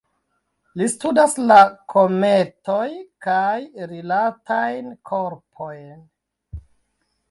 [0.79, 1.57] Li studas la
[1.95, 2.97] kometojn
[3.29, 6.07] kaj rilatajn korpojn.